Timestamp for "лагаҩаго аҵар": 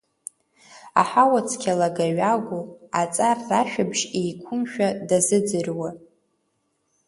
1.79-3.37